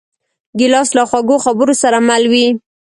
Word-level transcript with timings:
ګیلاس 0.59 0.89
له 0.97 1.03
خوږو 1.09 1.37
خبرو 1.45 1.73
سره 1.83 1.97
مل 2.07 2.23
وي. 2.31 2.47